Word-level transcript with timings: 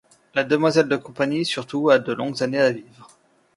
La 0.33 0.43
demoiselle 0.43 0.89
de 0.89 0.95
compagnie 0.97 1.45
surtout 1.45 1.91
a 1.91 1.99
de 1.99 2.11
longues 2.11 2.41
années 2.41 2.57
à 2.59 2.71
vivre. 2.71 3.07